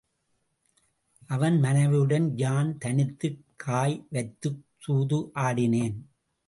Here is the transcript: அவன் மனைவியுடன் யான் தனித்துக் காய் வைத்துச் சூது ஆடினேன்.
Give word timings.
அவன் 1.27 1.59
மனைவியுடன் 1.59 2.37
யான் 2.37 2.77
தனித்துக் 2.77 3.43
காய் 3.55 4.05
வைத்துச் 4.09 4.63
சூது 4.79 5.31
ஆடினேன். 5.35 5.97